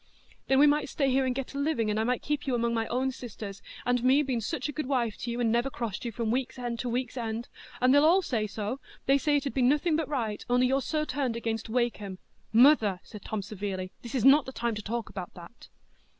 [0.47, 2.87] "Then we might stay here and get a living, and I might keep among my
[2.87, 6.31] own sisters,—and me been such a good wife to you, and never crossed you from
[6.31, 10.09] week's end to week's end—and they all say so—they say it 'ud be nothing but
[10.09, 12.17] right, only you're so turned against Wakem."
[12.51, 15.67] "Mother," said Tom, severely, "this is not the time to talk about that."